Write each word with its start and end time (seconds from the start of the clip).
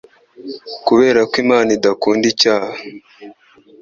Kuberako 0.85 1.35
Imana 1.43 1.69
idakunda 1.77 2.25
icyaha 2.33 2.73